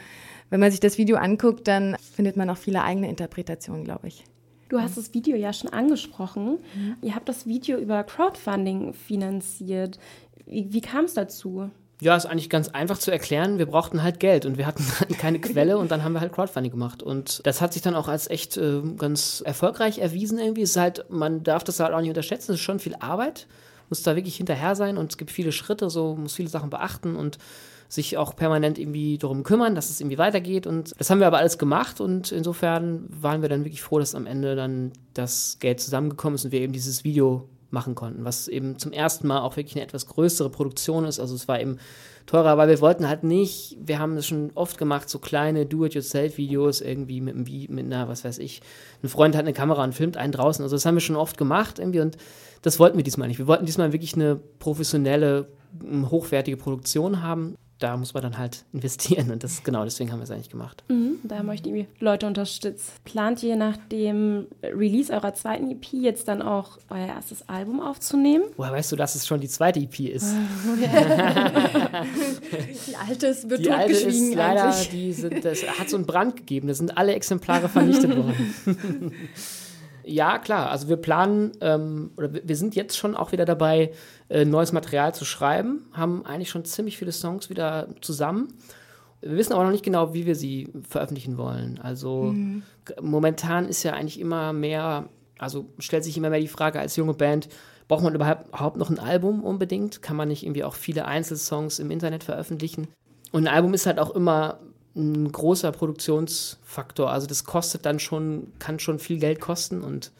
wenn 0.50 0.60
man 0.60 0.72
sich 0.72 0.80
das 0.80 0.98
Video 0.98 1.18
anguckt, 1.18 1.68
dann 1.68 1.98
findet 2.16 2.38
man 2.38 2.50
auch 2.50 2.58
viele 2.58 2.84
eigene 2.84 3.10
Interpretationen, 3.10 3.84
glaube 3.84 4.08
ich. 4.08 4.24
Du 4.70 4.80
hast 4.80 4.98
das 4.98 5.14
Video 5.14 5.36
ja 5.36 5.54
schon 5.54 5.72
angesprochen. 5.72 6.58
Mhm. 6.76 6.96
Ihr 7.02 7.16
habt 7.16 7.30
das 7.30 7.46
Video 7.46 7.78
über 7.78 8.04
Crowdfunding 8.04 8.94
finanziert. 8.94 10.00
Wie, 10.46 10.72
wie 10.72 10.82
kam 10.82 11.06
es 11.06 11.14
dazu? 11.14 11.70
Ja, 12.02 12.16
ist 12.16 12.26
eigentlich 12.26 12.50
ganz 12.50 12.68
einfach 12.70 12.98
zu 12.98 13.10
erklären. 13.10 13.58
Wir 13.58 13.68
brauchten 13.68 14.04
halt 14.04 14.20
Geld 14.20 14.46
und 14.46 14.58
wir 14.58 14.66
hatten 14.66 14.84
keine 15.18 15.40
Quelle 15.40 15.78
und 15.78 15.92
dann 15.92 16.04
haben 16.04 16.14
wir 16.14 16.20
halt 16.20 16.34
Crowdfunding 16.34 16.72
gemacht. 16.72 17.02
Und 17.02 17.42
das 17.46 17.62
hat 17.62 17.74
sich 17.74 17.82
dann 17.82 17.96
auch 17.96 18.08
als 18.08 18.30
echt 18.30 18.58
äh, 18.58 18.82
ganz 18.98 19.42
erfolgreich 19.46 20.00
erwiesen 20.00 20.38
irgendwie. 20.38 20.62
Ist 20.62 20.76
halt, 20.76 21.06
man 21.10 21.44
darf 21.44 21.64
das 21.64 21.80
halt 21.80 21.94
auch 21.94 22.02
nicht 22.02 22.10
unterschätzen, 22.10 22.52
es 22.52 22.60
ist 22.60 22.64
schon 22.64 22.80
viel 22.80 22.96
Arbeit. 22.96 23.48
Muss 23.90 24.04
da 24.04 24.16
wirklich 24.16 24.36
hinterher 24.36 24.76
sein 24.76 24.98
und 24.98 25.12
es 25.12 25.18
gibt 25.18 25.32
viele 25.32 25.52
Schritte, 25.52 25.90
so 25.90 26.16
muss 26.16 26.34
viele 26.34 26.50
Sachen 26.50 26.70
beachten 26.70 27.16
und 27.16 27.38
sich 27.88 28.18
auch 28.18 28.36
permanent 28.36 28.80
irgendwie 28.80 29.18
darum 29.18 29.44
kümmern, 29.44 29.76
dass 29.76 29.90
es 29.90 30.02
irgendwie 30.02 30.18
weitergeht. 30.18 30.68
Und 30.68 30.94
das 30.98 31.10
haben 31.10 31.20
wir 31.20 31.28
aber 31.28 31.38
alles 31.38 31.58
gemacht 31.58 32.02
und 32.02 32.32
insofern 32.32 33.06
waren 33.10 33.42
wir 33.42 33.50
dann 33.50 33.64
wirklich 33.64 33.82
froh, 33.82 34.00
dass 34.00 34.16
am 34.16 34.26
Ende 34.26 34.56
dann 34.56 34.92
das 35.14 35.58
Geld 35.60 35.80
zusammengekommen 35.80 36.36
ist 36.36 36.46
und 36.46 36.52
wir 36.52 36.62
eben 36.62 36.74
dieses 36.74 37.04
Video 37.04 37.48
machen 37.70 37.96
konnten, 37.96 38.26
was 38.26 38.48
eben 38.48 38.78
zum 38.78 38.92
ersten 38.92 39.28
Mal 39.28 39.42
auch 39.42 39.58
wirklich 39.58 39.76
eine 39.76 39.84
etwas 39.84 40.06
größere 40.08 40.50
Produktion 40.50 41.06
ist. 41.06 41.20
Also 41.20 41.36
es 41.36 41.48
war 41.48 41.60
eben 41.60 41.78
teurer, 42.26 42.58
weil 42.58 42.70
wir 42.70 42.82
wollten 42.82 43.08
halt 43.08 43.24
nicht, 43.24 43.78
wir 43.80 44.00
haben 44.00 44.16
das 44.16 44.28
schon 44.28 44.52
oft 44.56 44.78
gemacht, 44.78 45.10
so 45.10 45.20
kleine 45.20 45.66
Do-it-yourself-Videos 45.66 46.82
irgendwie 46.82 47.22
mit, 47.22 47.36
mit 47.36 47.86
einer, 47.86 48.08
was 48.08 48.24
weiß 48.24 48.40
ich, 48.40 48.62
ein 49.04 49.10
Freund 49.10 49.36
hat 49.36 49.44
eine 49.44 49.54
Kamera 49.54 49.84
und 49.84 49.94
filmt 49.94 50.18
einen 50.18 50.32
draußen. 50.32 50.64
Also 50.64 50.76
das 50.76 50.86
haben 50.86 50.96
wir 50.96 51.02
schon 51.02 51.16
oft 51.16 51.38
gemacht 51.38 51.80
irgendwie 51.80 52.02
und 52.02 52.18
das 52.62 52.80
wollten 52.80 52.98
wir 52.98 53.04
diesmal 53.04 53.28
nicht. 53.28 53.38
Wir 53.38 53.48
wollten 53.48 53.66
diesmal 53.66 53.94
wirklich 53.94 54.16
eine 54.16 54.38
professionelle, 54.60 55.48
hochwertige 56.10 56.58
Produktion 56.58 57.22
haben 57.22 57.56
da 57.80 57.98
muss 57.98 58.14
man 58.14 58.24
dann 58.24 58.38
halt 58.38 58.64
investieren 58.72 59.32
und 59.32 59.44
das 59.44 59.64
genau 59.64 59.84
deswegen 59.84 60.12
haben 60.12 60.20
wir 60.20 60.24
es 60.24 60.32
eigentlich 60.32 60.50
gemacht. 60.50 60.84
Mhm, 60.88 61.20
da 61.24 61.44
möchten 61.44 61.74
wir 61.74 61.88
Leute 62.00 62.26
unterstützen. 62.26 62.92
Plant 63.04 63.44
ihr 63.44 63.58
nach 63.58 63.76
dem 63.92 64.48
Release 64.64 65.12
eurer 65.12 65.34
zweiten 65.34 65.70
EP 65.72 65.86
jetzt 65.92 66.30
dann 66.30 66.42
auch 66.42 66.78
euer 66.90 67.08
erstes 67.08 67.50
Album 67.50 67.82
aufzunehmen? 67.82 68.46
Woher 68.56 68.72
weißt 68.72 68.94
du, 68.94 68.96
dass 68.96 69.16
es 69.16 69.28
schon 69.28 69.42
die 69.42 69.50
zweite 69.50 69.80
EP 69.80 70.00
ist? 70.00 70.34
die 72.88 72.96
alte 72.96 73.28
ist 73.28 73.50
wird 73.50 73.66
die 73.66 73.72
alte 73.72 73.92
ist 73.92 74.34
leider, 74.34 74.74
die 74.92 75.12
sind, 75.12 75.44
das 75.44 75.64
hat 75.80 75.90
so 75.90 75.98
einen 75.98 76.06
Brand 76.06 76.38
gegeben. 76.38 76.70
Da 76.70 76.74
sind 76.74 76.98
alle 76.98 77.14
Exemplare 77.14 77.68
vernichtet 77.68 78.16
worden. 78.16 78.56
Ja, 80.06 80.38
klar. 80.38 80.70
Also 80.70 80.88
wir 80.88 80.98
planen, 80.98 81.54
ähm, 81.62 82.12
oder 82.18 82.32
wir 82.34 82.56
sind 82.56 82.76
jetzt 82.76 82.98
schon 82.98 83.16
auch 83.16 83.32
wieder 83.32 83.46
dabei, 83.46 83.92
äh, 84.30 84.46
neues 84.46 84.72
Material 84.72 85.16
zu 85.16 85.26
schreiben, 85.26 85.88
haben 85.94 86.26
eigentlich 86.26 86.50
schon 86.50 86.66
ziemlich 86.66 86.98
viele 86.98 87.12
Songs 87.12 87.50
wieder 87.50 87.88
zusammen. 88.02 88.54
Wir 89.22 89.38
wissen 89.38 89.54
aber 89.54 89.64
noch 89.64 89.72
nicht 89.72 89.84
genau, 89.84 90.14
wie 90.14 90.28
wir 90.28 90.36
sie 90.36 90.72
veröffentlichen 90.88 91.38
wollen. 91.38 91.80
Also 91.82 92.34
mhm. 92.34 92.62
momentan 93.02 93.68
ist 93.68 93.82
ja 93.84 93.94
eigentlich 93.94 94.20
immer 94.20 94.54
mehr, 94.54 95.10
also 95.40 95.66
stellt 95.80 96.04
sich 96.04 96.18
immer 96.18 96.30
mehr 96.30 96.40
die 96.40 96.48
Frage 96.48 96.80
als 96.80 96.96
junge 96.96 97.16
Band, 97.16 97.50
braucht 97.88 98.04
man 98.04 98.14
überhaupt 98.14 98.78
noch 98.78 98.90
ein 98.90 99.00
Album 99.00 99.44
unbedingt? 99.44 100.02
Kann 100.02 100.16
man 100.16 100.28
nicht 100.28 100.44
irgendwie 100.44 100.64
auch 100.64 100.76
viele 100.76 101.06
Einzelsongs 101.06 101.80
im 101.80 101.90
Internet 101.90 102.24
veröffentlichen? 102.24 102.88
Und 103.32 103.48
ein 103.48 103.54
Album 103.54 103.74
ist 103.74 103.86
halt 103.86 104.00
auch 104.00 104.12
immer 104.12 104.60
ein 104.96 105.32
großer 105.32 105.72
Produktionsfaktor. 105.72 107.12
Also 107.12 107.28
das 107.28 107.44
kostet 107.44 107.86
dann 107.86 108.00
schon, 108.00 108.54
kann 108.60 108.80
schon 108.80 109.00
viel 109.00 109.20
Geld 109.20 109.42
kosten 109.42 109.82
und 109.82 110.12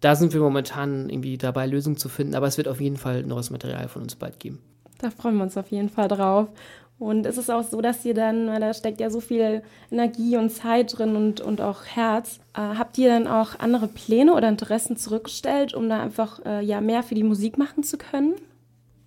da 0.00 0.14
sind 0.14 0.32
wir 0.34 0.40
momentan 0.40 1.08
irgendwie 1.08 1.38
dabei, 1.38 1.66
Lösungen 1.66 1.96
zu 1.96 2.08
finden. 2.08 2.34
Aber 2.34 2.46
es 2.46 2.58
wird 2.58 2.68
auf 2.68 2.80
jeden 2.80 2.96
Fall 2.96 3.22
neues 3.22 3.50
Material 3.50 3.88
von 3.88 4.02
uns 4.02 4.16
bald 4.16 4.38
geben. 4.40 4.60
Da 4.98 5.10
freuen 5.10 5.36
wir 5.36 5.42
uns 5.44 5.56
auf 5.56 5.70
jeden 5.70 5.88
Fall 5.88 6.08
drauf. 6.08 6.48
Und 6.98 7.26
es 7.26 7.36
ist 7.36 7.50
auch 7.50 7.62
so, 7.62 7.82
dass 7.82 8.04
ihr 8.04 8.14
dann, 8.14 8.46
weil 8.46 8.60
da 8.60 8.72
steckt 8.72 9.00
ja 9.00 9.10
so 9.10 9.20
viel 9.20 9.62
Energie 9.90 10.36
und 10.38 10.50
Zeit 10.50 10.96
drin 10.96 11.14
und, 11.14 11.42
und 11.42 11.60
auch 11.60 11.84
Herz, 11.84 12.40
äh, 12.54 12.60
habt 12.60 12.96
ihr 12.96 13.08
dann 13.10 13.26
auch 13.26 13.58
andere 13.58 13.86
Pläne 13.86 14.32
oder 14.34 14.48
Interessen 14.48 14.96
zurückgestellt, 14.96 15.74
um 15.74 15.90
da 15.90 16.00
einfach 16.00 16.40
äh, 16.46 16.64
ja 16.64 16.80
mehr 16.80 17.02
für 17.02 17.14
die 17.14 17.22
Musik 17.22 17.58
machen 17.58 17.82
zu 17.82 17.98
können? 17.98 18.34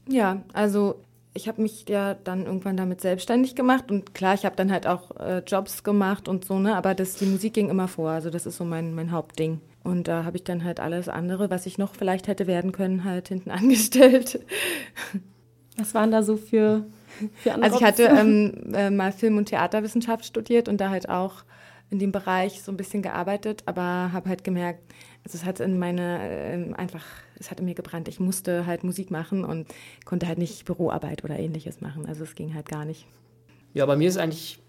Ja, 0.08 0.44
also 0.54 0.96
ich 1.34 1.48
habe 1.48 1.62
mich 1.62 1.88
ja 1.88 2.16
dann 2.16 2.46
irgendwann 2.46 2.78
damit 2.78 3.02
selbstständig 3.02 3.56
gemacht 3.56 3.92
und 3.92 4.14
klar, 4.14 4.34
ich 4.34 4.46
habe 4.46 4.56
dann 4.56 4.72
halt 4.72 4.88
auch 4.88 5.16
äh, 5.18 5.40
Jobs 5.46 5.84
gemacht 5.84 6.28
und 6.28 6.46
so, 6.46 6.60
ne, 6.60 6.76
aber 6.76 6.96
das, 6.96 7.16
die 7.16 7.26
Musik 7.26 7.54
ging 7.54 7.70
immer 7.70 7.88
vor, 7.88 8.10
also 8.10 8.30
das 8.30 8.46
ist 8.46 8.58
so 8.58 8.66
mein, 8.66 8.96
mein 8.96 9.12
Hauptding. 9.12 9.62
Und 9.84 10.08
da 10.08 10.26
habe 10.26 10.38
ich 10.38 10.44
dann 10.44 10.64
halt 10.64 10.80
alles 10.80 11.08
andere, 11.08 11.50
was 11.50 11.66
ich 11.66 11.78
noch 11.78 11.96
vielleicht 11.96 12.28
hätte 12.28 12.48
werden 12.48 12.72
können, 12.72 13.04
halt 13.04 13.30
hinten 13.30 13.52
angestellt. 13.52 14.44
Was 15.78 15.94
waren 15.94 16.12
da 16.12 16.24
so 16.24 16.36
für, 16.36 16.86
für 17.36 17.54
andere 17.54 17.72
Also 17.72 17.78
ich 17.78 17.84
hatte 17.84 18.04
ähm, 18.04 18.74
äh, 18.74 18.90
mal 18.90 19.12
Film- 19.12 19.38
und 19.38 19.46
Theaterwissenschaft 19.46 20.26
studiert 20.26 20.68
und 20.68 20.82
da 20.82 20.90
halt 20.90 21.08
auch 21.10 21.44
in 21.90 22.00
dem 22.00 22.12
Bereich 22.12 22.62
so 22.62 22.72
ein 22.72 22.78
bisschen 22.78 23.02
gearbeitet, 23.02 23.64
aber 23.66 24.12
habe 24.12 24.30
halt 24.30 24.44
gemerkt, 24.44 24.82
also 25.24 25.38
es 25.38 25.46
hat 25.46 25.60
in 25.60 25.80
meine 25.80 26.20
äh, 26.22 26.74
einfach, 26.74 27.04
es 27.39 27.51
in 27.51 27.65
mir 27.65 27.75
gebrannt. 27.75 28.08
Ich 28.08 28.19
musste 28.19 28.65
halt 28.65 28.84
Musik 28.84 29.12
machen 29.12 29.46
und 29.46 29.67
konnte 30.05 30.27
halt 30.27 30.38
nicht 30.38 30.65
Büroarbeit 30.65 31.24
oder 31.24 31.39
ähnliches 31.39 31.81
machen. 31.81 32.05
Also 32.05 32.24
es 32.24 32.36
ging 32.36 32.53
halt 32.53 32.67
gar 32.67 32.86
nicht. 32.86 33.05
Ja, 33.74 33.86
bei 33.86 33.96
mir 33.96 34.08
ist 34.08 34.17
eigentlich 34.17 34.60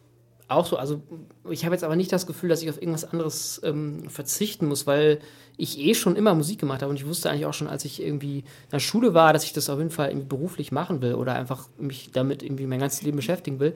auch 0.49 0.67
so. 0.67 0.77
Also 0.77 1.03
ich 1.49 1.65
habe 1.65 1.75
jetzt 1.75 1.85
aber 1.85 1.97
nicht 1.97 2.13
das 2.13 2.27
Gefühl, 2.27 2.49
dass 2.49 2.63
ich 2.63 2.71
auf 2.71 2.81
irgendwas 2.81 3.05
anderes 3.05 3.61
ähm, 3.65 4.09
verzichten 4.09 4.67
muss, 4.67 4.87
weil 4.87 5.21
ich 5.57 5.79
eh 5.79 5.95
schon 5.95 6.17
immer 6.17 6.35
Musik 6.35 6.59
gemacht 6.59 6.83
habe 6.83 6.91
und 6.91 6.97
ich 6.97 7.07
wusste 7.07 7.31
eigentlich 7.31 7.47
auch 7.47 7.55
schon, 7.55 7.69
als 7.69 7.85
ich 7.85 8.03
irgendwie 8.03 8.39
in 8.39 8.71
der 8.73 8.81
Schule 8.81 9.15
war, 9.15 9.33
dass 9.33 9.45
ich 9.45 9.53
das 9.53 9.69
auf 9.71 9.79
jeden 9.79 9.91
Fall 9.91 10.09
irgendwie 10.09 10.29
beruflich 10.29 10.73
machen 10.73 11.03
will 11.03 11.15
oder 11.15 11.35
einfach 11.35 11.69
mich 11.79 12.11
damit 12.13 12.43
irgendwie 12.43 12.67
mein 12.67 12.81
ganzes 12.81 13.03
Leben 13.03 13.17
beschäftigen 13.17 13.61
will. 13.61 13.75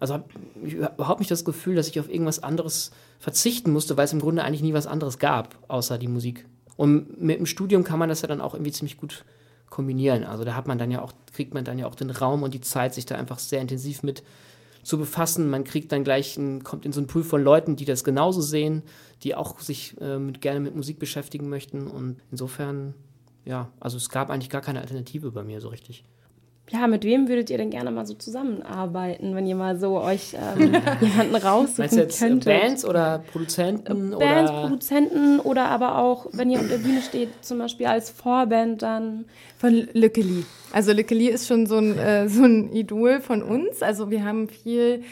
Also 0.00 0.14
habe 0.14 0.24
ich 0.64 0.74
überhaupt 0.74 1.20
nicht 1.20 1.30
das 1.30 1.44
Gefühl, 1.44 1.76
dass 1.76 1.88
ich 1.88 1.98
auf 2.00 2.10
irgendwas 2.10 2.42
anderes 2.42 2.90
verzichten 3.18 3.72
musste, 3.72 3.96
weil 3.96 4.04
es 4.04 4.12
im 4.12 4.20
Grunde 4.20 4.44
eigentlich 4.44 4.62
nie 4.62 4.74
was 4.74 4.86
anderes 4.86 5.18
gab, 5.18 5.56
außer 5.68 5.98
die 5.98 6.08
Musik. 6.08 6.46
Und 6.76 7.20
mit 7.20 7.38
dem 7.38 7.46
Studium 7.46 7.84
kann 7.84 7.98
man 7.98 8.08
das 8.08 8.22
ja 8.22 8.28
dann 8.28 8.40
auch 8.40 8.54
irgendwie 8.54 8.72
ziemlich 8.72 8.96
gut 8.96 9.24
kombinieren. 9.70 10.24
Also 10.24 10.44
da 10.44 10.54
hat 10.54 10.66
man 10.66 10.78
dann 10.78 10.90
ja 10.90 11.02
auch, 11.02 11.12
kriegt 11.32 11.54
man 11.54 11.64
dann 11.64 11.78
ja 11.78 11.86
auch 11.86 11.94
den 11.94 12.10
Raum 12.10 12.42
und 12.42 12.54
die 12.54 12.60
Zeit, 12.60 12.94
sich 12.94 13.06
da 13.06 13.16
einfach 13.16 13.38
sehr 13.38 13.60
intensiv 13.60 14.02
mit 14.02 14.22
zu 14.82 14.98
befassen. 14.98 15.50
Man 15.50 15.64
kriegt 15.64 15.90
dann 15.92 16.04
gleich, 16.04 16.36
ein, 16.36 16.62
kommt 16.62 16.84
in 16.84 16.92
so 16.92 17.00
einen 17.00 17.06
Pool 17.06 17.24
von 17.24 17.42
Leuten, 17.42 17.74
die 17.74 17.84
das 17.84 18.04
genauso 18.04 18.40
sehen, 18.40 18.82
die 19.22 19.34
auch 19.34 19.58
sich 19.60 19.96
äh, 20.00 20.18
mit, 20.18 20.40
gerne 20.40 20.60
mit 20.60 20.76
Musik 20.76 20.98
beschäftigen 20.98 21.48
möchten. 21.48 21.86
Und 21.88 22.18
insofern, 22.30 22.94
ja, 23.44 23.70
also 23.80 23.96
es 23.96 24.10
gab 24.10 24.30
eigentlich 24.30 24.50
gar 24.50 24.60
keine 24.60 24.80
Alternative 24.80 25.32
bei 25.32 25.42
mir 25.42 25.60
so 25.60 25.68
richtig. 25.68 26.04
Ja, 26.70 26.86
mit 26.86 27.04
wem 27.04 27.28
würdet 27.28 27.50
ihr 27.50 27.58
denn 27.58 27.68
gerne 27.68 27.90
mal 27.90 28.06
so 28.06 28.14
zusammenarbeiten, 28.14 29.34
wenn 29.36 29.46
ihr 29.46 29.54
mal 29.54 29.78
so 29.78 30.00
euch 30.00 30.34
ähm, 30.34 30.72
jemanden 31.00 31.34
raussuchen 31.36 31.74
Meinst 31.78 31.96
du 31.96 32.00
jetzt 32.00 32.22
äh, 32.22 32.26
könntet? 32.26 32.60
Bands 32.60 32.84
oder 32.86 33.22
Produzenten? 33.30 34.10
Bands, 34.10 34.50
oder? 34.50 34.60
Produzenten 34.62 35.40
oder 35.40 35.66
aber 35.66 35.98
auch, 35.98 36.26
wenn 36.32 36.50
ihr 36.50 36.60
auf 36.60 36.68
der 36.68 36.78
Bühne 36.78 37.02
steht, 37.02 37.28
zum 37.42 37.58
Beispiel 37.58 37.86
als 37.86 38.08
Vorband 38.08 38.80
dann. 38.80 39.26
Von 39.58 39.88
Lückeli. 39.92 40.46
Also 40.72 40.92
Lückeli 40.92 41.28
ist 41.28 41.46
schon 41.46 41.66
so 41.66 41.76
ein, 41.76 41.98
äh, 41.98 42.28
so 42.28 42.44
ein 42.44 42.72
Idol 42.72 43.20
von 43.20 43.42
uns. 43.42 43.82
Also 43.82 44.10
wir 44.10 44.24
haben 44.24 44.48
viel 44.48 45.02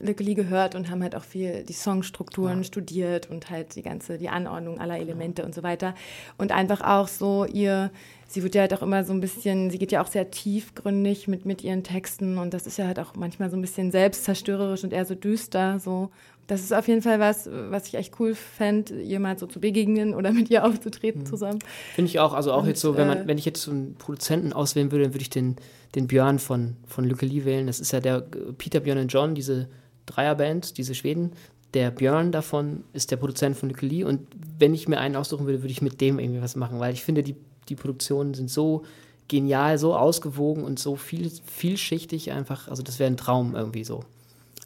Lückeli 0.00 0.34
gehört 0.34 0.74
und 0.74 0.90
haben 0.90 1.02
halt 1.02 1.14
auch 1.14 1.24
viel 1.24 1.62
die 1.64 1.72
Songstrukturen 1.72 2.58
ja. 2.58 2.64
studiert 2.64 3.30
und 3.30 3.50
halt 3.50 3.76
die 3.76 3.82
ganze, 3.82 4.18
die 4.18 4.28
Anordnung 4.28 4.80
aller 4.80 4.98
Elemente 4.98 5.42
ja. 5.42 5.46
und 5.46 5.54
so 5.54 5.62
weiter. 5.62 5.94
Und 6.38 6.52
einfach 6.52 6.80
auch 6.80 7.08
so 7.08 7.44
ihr 7.44 7.90
sie 8.30 8.42
wird 8.44 8.54
ja 8.54 8.62
halt 8.62 8.72
auch 8.74 8.82
immer 8.82 9.04
so 9.04 9.12
ein 9.12 9.20
bisschen, 9.20 9.70
sie 9.70 9.78
geht 9.78 9.92
ja 9.92 10.02
auch 10.02 10.06
sehr 10.06 10.30
tiefgründig 10.30 11.26
mit, 11.26 11.44
mit 11.44 11.64
ihren 11.64 11.82
Texten 11.82 12.38
und 12.38 12.54
das 12.54 12.66
ist 12.66 12.78
ja 12.78 12.86
halt 12.86 13.00
auch 13.00 13.14
manchmal 13.16 13.50
so 13.50 13.56
ein 13.56 13.60
bisschen 13.60 13.90
selbstzerstörerisch 13.90 14.84
und 14.84 14.92
eher 14.92 15.04
so 15.04 15.16
düster. 15.16 15.80
So. 15.80 16.10
Das 16.46 16.60
ist 16.60 16.72
auf 16.72 16.86
jeden 16.86 17.02
Fall 17.02 17.18
was, 17.18 17.48
was 17.50 17.88
ich 17.88 17.94
echt 17.94 18.18
cool 18.20 18.34
fände, 18.34 19.00
ihr 19.00 19.18
mal 19.18 19.36
so 19.36 19.46
zu 19.46 19.60
begegnen 19.60 20.14
oder 20.14 20.32
mit 20.32 20.48
ihr 20.48 20.64
aufzutreten 20.64 21.22
mhm. 21.22 21.26
zusammen. 21.26 21.58
Finde 21.94 22.08
ich 22.08 22.20
auch. 22.20 22.32
Also 22.32 22.52
auch 22.52 22.62
und, 22.62 22.68
jetzt 22.68 22.80
so, 22.80 22.96
wenn 22.96 23.08
man, 23.08 23.18
äh, 23.18 23.26
wenn 23.26 23.38
ich 23.38 23.44
jetzt 23.44 23.62
so 23.62 23.72
einen 23.72 23.96
Produzenten 23.96 24.52
auswählen 24.52 24.92
würde, 24.92 25.04
dann 25.04 25.14
würde 25.14 25.22
ich 25.22 25.30
den, 25.30 25.56
den 25.96 26.06
Björn 26.06 26.38
von, 26.38 26.76
von 26.86 27.04
Lücke 27.04 27.26
Lee 27.26 27.44
wählen. 27.44 27.66
Das 27.66 27.80
ist 27.80 27.92
ja 27.92 27.98
der 27.98 28.20
Peter, 28.58 28.78
Björn 28.80 28.98
und 28.98 29.12
John, 29.12 29.34
diese 29.34 29.68
Dreierband, 30.10 30.76
diese 30.78 30.94
Schweden. 30.94 31.32
Der 31.74 31.90
Björn 31.90 32.32
davon 32.32 32.84
ist 32.92 33.10
der 33.10 33.16
Produzent 33.16 33.56
von 33.56 33.68
Lücke 33.68 33.86
Lee 33.86 34.04
und 34.04 34.20
wenn 34.58 34.74
ich 34.74 34.88
mir 34.88 34.98
einen 34.98 35.16
aussuchen 35.16 35.46
würde, 35.46 35.62
würde 35.62 35.72
ich 35.72 35.82
mit 35.82 36.00
dem 36.00 36.18
irgendwie 36.18 36.42
was 36.42 36.56
machen, 36.56 36.80
weil 36.80 36.92
ich 36.92 37.04
finde, 37.04 37.22
die 37.22 37.36
die 37.70 37.76
Produktionen 37.76 38.34
sind 38.34 38.50
so 38.50 38.82
genial, 39.28 39.78
so 39.78 39.96
ausgewogen 39.96 40.64
und 40.64 40.78
so 40.78 40.96
viel, 40.96 41.30
vielschichtig 41.30 42.32
einfach. 42.32 42.68
Also 42.68 42.82
das 42.82 42.98
wäre 42.98 43.10
ein 43.10 43.16
Traum 43.16 43.54
irgendwie 43.54 43.84
so. 43.84 44.04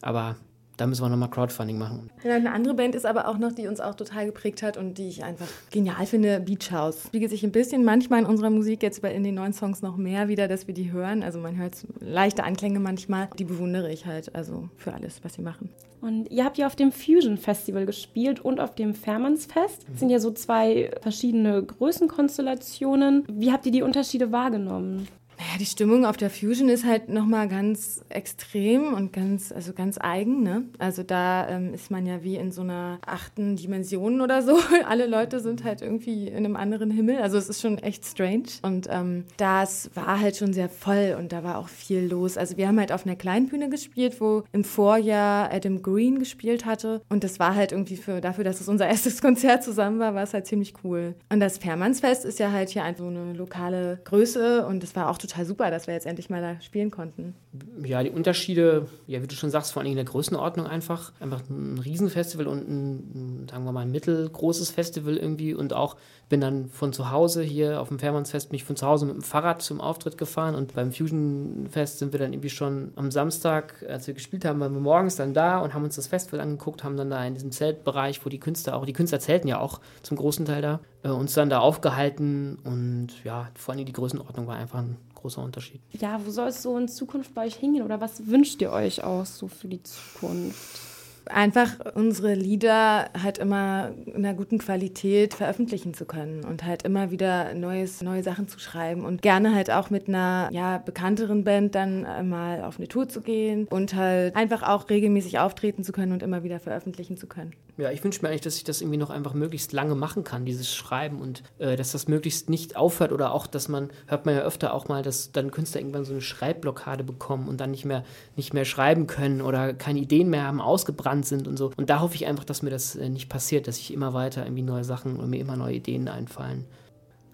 Aber 0.01 0.35
da 0.77 0.87
müssen 0.87 1.03
wir 1.03 1.09
nochmal 1.09 1.29
Crowdfunding 1.29 1.77
machen. 1.77 2.09
Ja, 2.23 2.35
eine 2.35 2.51
andere 2.51 2.73
Band 2.73 2.95
ist 2.95 3.05
aber 3.05 3.27
auch 3.27 3.37
noch, 3.37 3.51
die 3.51 3.67
uns 3.67 3.79
auch 3.79 3.95
total 3.95 4.25
geprägt 4.25 4.61
hat 4.63 4.77
und 4.77 4.97
die 4.97 5.07
ich 5.07 5.23
einfach 5.23 5.47
genial 5.71 6.05
finde, 6.05 6.39
Beach 6.39 6.71
House. 6.71 7.03
Spiegelt 7.07 7.31
sich 7.31 7.43
ein 7.43 7.51
bisschen 7.51 7.83
manchmal 7.83 8.19
in 8.21 8.25
unserer 8.25 8.49
Musik, 8.49 8.83
jetzt 8.83 9.03
in 9.03 9.23
den 9.23 9.35
neuen 9.35 9.53
Songs 9.53 9.81
noch 9.81 9.97
mehr 9.97 10.27
wieder, 10.27 10.47
dass 10.47 10.67
wir 10.67 10.73
die 10.73 10.91
hören. 10.91 11.23
Also 11.23 11.39
man 11.39 11.57
hört 11.57 11.75
leichte 11.99 12.43
Anklänge 12.43 12.79
manchmal. 12.79 13.29
Die 13.37 13.45
bewundere 13.45 13.91
ich 13.91 14.05
halt, 14.05 14.35
also 14.35 14.69
für 14.77 14.93
alles, 14.93 15.23
was 15.23 15.35
sie 15.35 15.41
machen. 15.41 15.69
Und 16.01 16.29
ihr 16.29 16.45
habt 16.45 16.57
ja 16.57 16.67
auf 16.67 16.75
dem 16.75 16.91
Fusion 16.91 17.37
Festival 17.37 17.85
gespielt 17.85 18.39
und 18.39 18.59
auf 18.59 18.75
dem 18.75 18.93
Fährmannsfest. 18.93 19.85
Das 19.89 19.99
sind 19.99 20.09
ja 20.09 20.19
so 20.19 20.31
zwei 20.31 20.91
verschiedene 21.01 21.63
Größenkonstellationen. 21.63 23.23
Wie 23.27 23.51
habt 23.51 23.65
ihr 23.65 23.71
die 23.71 23.81
Unterschiede 23.81 24.31
wahrgenommen? 24.31 25.07
Naja, 25.37 25.57
die 25.59 25.65
Stimmung 25.65 26.05
auf 26.05 26.17
der 26.17 26.29
Fusion 26.29 26.69
ist 26.69 26.85
halt 26.85 27.09
nochmal 27.09 27.47
ganz 27.47 28.03
extrem 28.09 28.93
und 28.93 29.13
ganz, 29.13 29.51
also 29.51 29.73
ganz 29.73 29.97
eigen, 29.99 30.43
ne? 30.43 30.65
Also 30.79 31.03
da 31.03 31.47
ähm, 31.49 31.73
ist 31.73 31.91
man 31.91 32.05
ja 32.05 32.23
wie 32.23 32.35
in 32.35 32.51
so 32.51 32.61
einer 32.61 32.99
achten 33.05 33.55
Dimension 33.55 34.21
oder 34.21 34.41
so. 34.41 34.57
Alle 34.87 35.07
Leute 35.07 35.39
sind 35.39 35.63
halt 35.63 35.81
irgendwie 35.81 36.27
in 36.27 36.37
einem 36.37 36.55
anderen 36.55 36.91
Himmel. 36.91 37.17
Also 37.17 37.37
es 37.37 37.49
ist 37.49 37.61
schon 37.61 37.77
echt 37.79 38.05
strange. 38.05 38.43
Und 38.61 38.87
ähm, 38.89 39.25
das 39.37 39.89
war 39.93 40.19
halt 40.19 40.37
schon 40.37 40.53
sehr 40.53 40.69
voll 40.69 41.15
und 41.19 41.31
da 41.31 41.43
war 41.43 41.57
auch 41.57 41.69
viel 41.69 42.05
los. 42.05 42.37
Also 42.37 42.57
wir 42.57 42.67
haben 42.67 42.79
halt 42.79 42.91
auf 42.91 43.05
einer 43.05 43.15
kleinen 43.15 43.47
Bühne 43.47 43.69
gespielt, 43.69 44.19
wo 44.21 44.43
im 44.51 44.63
Vorjahr 44.63 45.51
Adam 45.51 45.81
Green 45.81 46.19
gespielt 46.19 46.65
hatte. 46.65 47.01
Und 47.09 47.23
das 47.23 47.39
war 47.39 47.55
halt 47.55 47.71
irgendwie 47.71 47.97
für, 47.97 48.21
dafür, 48.21 48.43
dass 48.43 48.61
es 48.61 48.67
unser 48.67 48.87
erstes 48.95 49.21
Konzert 49.21 49.63
zusammen 49.63 49.99
war, 49.99 50.15
war 50.15 50.23
es 50.23 50.33
halt 50.33 50.47
ziemlich 50.47 50.73
cool. 50.83 51.15
Und 51.29 51.39
das 51.39 51.57
Fährmannsfest 51.57 52.25
ist 52.25 52.39
ja 52.39 52.51
halt 52.51 52.69
hier 52.69 52.83
einfach 52.83 53.05
so 53.05 53.07
eine 53.07 53.33
lokale 53.33 53.99
Größe 54.03 54.65
und 54.65 54.81
das 54.81 54.95
war 54.95 55.09
auch 55.09 55.17
total 55.27 55.45
super, 55.45 55.71
dass 55.71 55.87
wir 55.87 55.93
jetzt 55.93 56.05
endlich 56.05 56.29
mal 56.29 56.41
da 56.41 56.61
spielen 56.61 56.91
konnten. 56.91 57.35
Ja, 57.83 58.03
die 58.03 58.09
Unterschiede, 58.09 58.87
ja, 59.07 59.21
wie 59.21 59.27
du 59.27 59.35
schon 59.35 59.49
sagst, 59.49 59.73
vor 59.73 59.81
allem 59.81 59.91
in 59.91 59.95
der 59.95 60.05
Größenordnung 60.05 60.67
einfach. 60.67 61.11
Einfach 61.19 61.41
ein 61.49 61.79
Riesenfestival 61.79 62.47
und 62.47 62.67
ein, 62.67 63.47
sagen 63.49 63.65
wir 63.65 63.71
mal, 63.71 63.81
ein 63.81 63.91
mittelgroßes 63.91 64.71
Festival 64.71 65.17
irgendwie 65.17 65.53
und 65.53 65.73
auch 65.73 65.97
bin 66.29 66.41
dann 66.41 66.69
von 66.69 66.91
zu 66.91 67.11
Hause 67.11 67.43
hier 67.43 67.79
auf 67.81 67.89
dem 67.89 67.99
Fährmannsfest, 67.99 68.51
mich 68.51 68.63
von 68.63 68.75
zu 68.75 68.85
Hause 68.87 69.05
mit 69.05 69.15
dem 69.15 69.21
Fahrrad 69.21 69.61
zum 69.61 69.79
Auftritt 69.79 70.17
gefahren 70.17 70.55
und 70.55 70.73
beim 70.73 70.91
Fusion 70.91 71.67
Fest 71.69 71.99
sind 71.99 72.13
wir 72.13 72.19
dann 72.19 72.33
irgendwie 72.33 72.49
schon 72.49 72.91
am 72.95 73.11
Samstag, 73.11 73.85
als 73.87 74.07
wir 74.07 74.13
gespielt 74.13 74.45
haben, 74.45 74.59
waren 74.59 74.73
wir 74.73 74.81
morgens 74.81 75.15
dann 75.15 75.33
da 75.33 75.59
und 75.59 75.73
haben 75.73 75.83
uns 75.83 75.95
das 75.95 76.07
Festival 76.07 76.39
angeguckt, 76.39 76.83
haben 76.83 76.97
dann 76.97 77.09
da 77.09 77.23
in 77.25 77.35
diesem 77.35 77.51
Zeltbereich, 77.51 78.25
wo 78.25 78.29
die 78.29 78.39
Künstler 78.39 78.75
auch, 78.75 78.85
die 78.85 78.93
Künstler 78.93 79.19
zelten 79.19 79.47
ja 79.47 79.59
auch 79.59 79.79
zum 80.01 80.17
großen 80.17 80.45
Teil 80.45 80.61
da, 80.61 80.79
äh, 81.05 81.09
uns 81.09 81.33
dann 81.33 81.49
da 81.49 81.59
aufgehalten 81.59 82.57
und 82.63 83.09
ja, 83.23 83.49
vor 83.55 83.75
allem 83.75 83.85
die 83.85 83.93
Größenordnung 83.93 84.47
war 84.47 84.55
einfach 84.55 84.79
ein 84.79 84.97
großer 85.13 85.43
Unterschied. 85.43 85.79
Ja, 85.91 86.19
wo 86.25 86.31
soll 86.31 86.47
es 86.47 86.63
so 86.63 86.77
in 86.77 86.87
Zukunft 86.87 87.33
bei 87.35 87.45
euch 87.45 87.55
hingehen 87.55 87.83
oder 87.83 88.01
was 88.01 88.27
wünscht 88.27 88.61
ihr 88.61 88.71
euch 88.71 89.03
auch 89.03 89.25
so 89.25 89.47
für 89.47 89.67
die 89.67 89.83
Zukunft? 89.83 90.81
einfach 91.29 91.77
unsere 91.95 92.33
Lieder 92.33 93.09
halt 93.21 93.37
immer 93.37 93.91
in 94.05 94.25
einer 94.25 94.33
guten 94.33 94.57
Qualität 94.57 95.33
veröffentlichen 95.33 95.93
zu 95.93 96.05
können 96.05 96.43
und 96.43 96.63
halt 96.63 96.83
immer 96.83 97.11
wieder 97.11 97.53
neues, 97.53 98.01
neue 98.01 98.23
Sachen 98.23 98.47
zu 98.47 98.59
schreiben 98.59 99.05
und 99.05 99.21
gerne 99.21 99.55
halt 99.55 99.71
auch 99.71 99.89
mit 99.89 100.07
einer 100.07 100.49
ja, 100.51 100.77
bekannteren 100.77 101.43
Band 101.43 101.75
dann 101.75 102.29
mal 102.29 102.63
auf 102.63 102.77
eine 102.77 102.87
Tour 102.87 103.09
zu 103.09 103.21
gehen 103.21 103.67
und 103.69 103.95
halt 103.95 104.35
einfach 104.35 104.63
auch 104.63 104.89
regelmäßig 104.89 105.39
auftreten 105.39 105.83
zu 105.83 105.91
können 105.91 106.11
und 106.11 106.23
immer 106.23 106.43
wieder 106.43 106.59
veröffentlichen 106.59 107.17
zu 107.17 107.27
können. 107.27 107.53
Ja, 107.77 107.91
ich 107.91 108.01
wünsche 108.05 108.21
mir 108.21 108.29
eigentlich, 108.29 108.41
dass 108.41 108.55
ich 108.55 108.63
das 108.63 108.79
irgendwie 108.79 108.97
noch 108.97 109.09
einfach 109.09 109.33
möglichst 109.33 109.73
lange 109.73 109.95
machen 109.95 110.23
kann, 110.23 110.45
dieses 110.45 110.73
Schreiben 110.73 111.19
und 111.19 111.43
äh, 111.59 111.75
dass 111.75 111.91
das 111.91 112.07
möglichst 112.07 112.49
nicht 112.49 112.77
aufhört 112.77 113.11
oder 113.11 113.33
auch, 113.33 113.47
dass 113.47 113.67
man, 113.67 113.89
hört 114.07 114.25
man 114.25 114.35
ja 114.35 114.41
öfter 114.41 114.73
auch 114.73 114.87
mal, 114.87 115.03
dass 115.03 115.33
dann 115.33 115.51
Künstler 115.51 115.81
irgendwann 115.81 116.05
so 116.05 116.13
eine 116.13 116.21
Schreibblockade 116.21 117.03
bekommen 117.03 117.49
und 117.49 117.59
dann 117.59 117.71
nicht 117.71 117.83
mehr, 117.83 118.05
nicht 118.37 118.53
mehr 118.53 118.63
schreiben 118.63 119.07
können 119.07 119.41
oder 119.41 119.73
keine 119.73 119.99
Ideen 119.99 120.29
mehr 120.29 120.43
haben, 120.43 120.61
ausgebrannt 120.61 121.25
sind 121.25 121.49
und 121.49 121.57
so. 121.57 121.71
Und 121.75 121.89
da 121.89 121.99
hoffe 121.99 122.15
ich 122.15 122.27
einfach, 122.27 122.45
dass 122.45 122.61
mir 122.61 122.69
das 122.69 122.95
äh, 122.95 123.09
nicht 123.09 123.27
passiert, 123.27 123.67
dass 123.67 123.77
ich 123.77 123.93
immer 123.93 124.13
weiter 124.13 124.45
irgendwie 124.45 124.63
neue 124.63 124.85
Sachen 124.85 125.17
und 125.17 125.29
mir 125.29 125.41
immer 125.41 125.57
neue 125.57 125.75
Ideen 125.75 126.07
einfallen. 126.07 126.63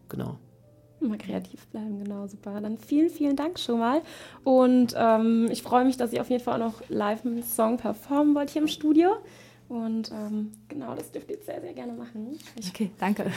Genau. 0.09 0.39
Immer 1.01 1.17
kreativ 1.17 1.67
bleiben, 1.67 2.03
genau, 2.03 2.27
super. 2.27 2.61
Dann 2.61 2.79
vielen, 2.79 3.09
vielen 3.09 3.35
Dank 3.35 3.59
schon 3.59 3.79
mal. 3.79 4.01
Und 4.43 4.95
ähm, 4.97 5.47
ich 5.51 5.61
freue 5.61 5.85
mich, 5.85 5.97
dass 5.97 6.13
ihr 6.13 6.21
auf 6.21 6.29
jeden 6.29 6.43
Fall 6.43 6.61
auch 6.61 6.65
noch 6.65 6.89
live 6.89 7.25
einen 7.25 7.43
Song 7.43 7.77
performen 7.77 8.33
wollt 8.33 8.49
hier 8.49 8.63
im 8.63 8.67
Studio. 8.67 9.11
Und 9.71 10.11
ähm, 10.11 10.51
genau, 10.67 10.93
das 10.95 11.09
dürft 11.13 11.29
ihr 11.31 11.37
sehr, 11.45 11.61
sehr 11.61 11.73
gerne 11.73 11.93
machen. 11.93 12.37
okay, 12.69 12.91
danke. 12.99 13.31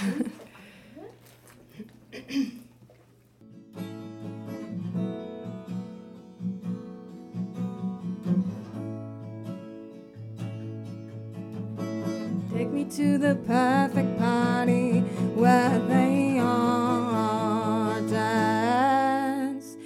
Take 12.52 12.72
me 12.72 12.84
to 12.84 13.16
the 13.18 13.36
perfect 13.46 14.18
party 14.18 15.04
where 15.36 15.78
they 15.86 16.40
all 16.40 18.00
dance. 18.10 19.76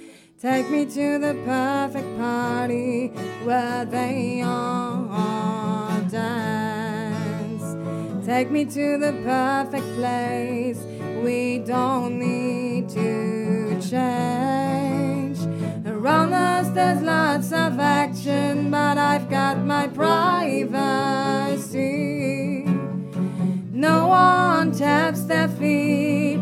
Take 0.41 0.71
me 0.71 0.85
to 0.87 1.19
the 1.19 1.35
perfect 1.45 2.17
party 2.17 3.09
where 3.45 3.85
they 3.85 4.41
all 4.41 5.58
dance. 6.09 7.75
Take 8.25 8.51
me 8.51 8.65
to 8.65 8.97
the 8.97 9.13
perfect 9.23 9.85
place. 9.95 10.79
We 11.23 11.59
don't 11.59 12.19
need 12.19 12.89
to 12.89 13.79
change. 13.81 15.39
Around 15.85 16.33
us, 16.33 16.69
there's 16.69 17.01
lots 17.01 17.51
of 17.51 17.79
action, 17.79 18.71
but 18.71 18.97
I've 18.97 19.29
got 19.29 19.57
my 19.59 19.87
privacy. 19.87 20.69
No 23.71 24.07
one 24.07 24.71
taps 24.71 25.23
their 25.23 25.47
feet 25.47 26.38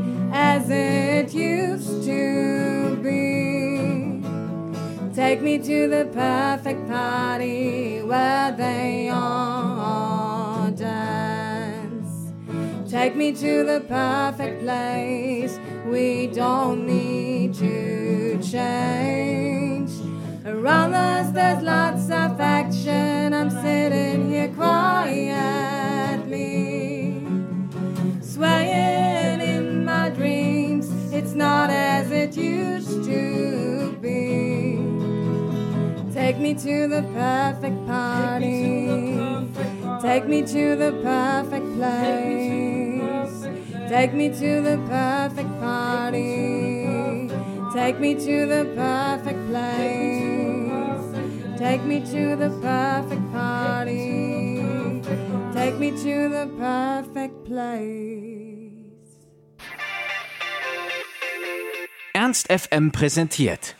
Take 5.27 5.41
me 5.41 5.57
to 5.57 5.89
the 5.89 6.05
perfect 6.13 6.87
party 6.87 8.01
where 8.01 8.53
they 8.53 9.09
all 9.09 10.71
dance. 10.71 12.31
Take 12.89 13.17
me 13.17 13.33
to 13.33 13.65
the 13.65 13.81
perfect 13.89 14.61
place. 14.61 15.59
We 15.85 16.27
don't 16.27 16.87
need 16.87 17.55
to 17.55 18.39
change. 18.41 19.91
Around 20.45 20.93
us, 20.93 21.31
there's 21.31 21.61
lots 21.61 22.05
of 22.05 22.39
action. 22.39 23.33
I'm 23.33 23.49
sitting 23.49 24.29
here 24.29 24.47
quietly, 24.55 25.91
swaying 28.21 29.41
in 29.41 29.83
my 29.83 30.09
dreams. 30.09 30.89
It's 31.11 31.33
not 31.33 31.69
Take 36.27 36.39
me 36.39 36.53
to 36.55 36.89
the 36.89 37.03
perfect 37.13 37.87
party. 37.87 39.15
Take 40.01 40.27
me 40.27 40.41
to 40.41 40.75
the 40.75 40.91
perfect 41.01 41.65
place. 41.77 43.47
Take 43.87 44.13
me 44.13 44.27
to 44.27 44.61
the 44.61 44.77
perfect 44.89 45.49
party. 45.61 47.29
Take 47.73 48.01
me 48.01 48.13
to 48.15 48.45
the 48.45 48.65
perfect 48.75 49.47
place. 49.47 51.57
Take 51.57 51.85
me 51.85 52.01
to 52.01 52.35
the 52.35 52.49
perfect 52.59 53.31
party. 53.31 54.59
Take 55.53 55.79
me 55.79 55.91
to 55.91 56.27
the 56.27 56.51
perfect 56.59 57.45
place. 57.45 58.83
Ernst 62.13 62.49
FM 62.49 62.91
präsentiert. 62.91 63.77